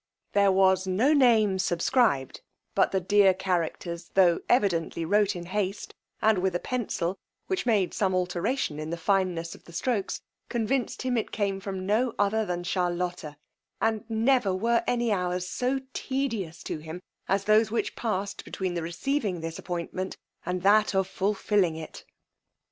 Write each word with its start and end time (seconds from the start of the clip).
There 0.33 0.51
was 0.51 0.87
no 0.87 1.13
name 1.13 1.59
subscribed; 1.59 2.41
but 2.73 2.91
the 2.91 2.99
dear 2.99 3.35
characters, 3.35 4.09
tho' 4.15 4.39
evidently 4.49 5.05
wrote 5.05 5.35
in 5.35 5.45
haste 5.45 5.93
and 6.23 6.39
with 6.39 6.55
a 6.55 6.59
pencil, 6.59 7.19
which 7.45 7.67
made 7.67 7.93
some 7.93 8.15
alteration 8.15 8.79
in 8.79 8.89
the 8.89 8.97
fineness 8.97 9.53
of 9.53 9.65
the 9.65 9.73
strokes, 9.73 10.19
convinced 10.49 11.03
him 11.03 11.17
it 11.17 11.31
came 11.31 11.59
from 11.59 11.85
no 11.85 12.15
other 12.17 12.47
than 12.47 12.63
Charlotta; 12.63 13.37
and 13.79 14.03
never 14.09 14.55
were 14.55 14.83
any 14.87 15.11
hours 15.11 15.47
so 15.47 15.79
tedious 15.93 16.63
to 16.63 16.79
him 16.79 17.03
as 17.29 17.43
those 17.43 17.69
which 17.69 17.95
past 17.95 18.43
between 18.43 18.73
the 18.73 18.81
receiving 18.81 19.41
this 19.41 19.59
appointment, 19.59 20.17
and 20.47 20.63
that 20.63 20.95
of 20.95 21.05
the 21.05 21.11
fulfilling 21.13 21.75
it. 21.75 22.05